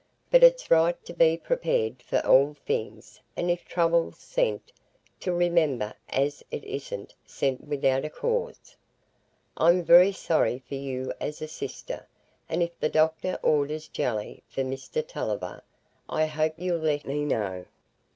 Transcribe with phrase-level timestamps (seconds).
[0.31, 4.71] But it's right to be prepared for all things, and if trouble's sent,
[5.19, 8.75] to remember as it isn't sent without a cause.
[9.57, 12.07] I'm very sorry for you as a sister,
[12.49, 15.61] and if the doctor orders jelly for Mr Tulliver,
[16.09, 17.65] I hope you'll let me know.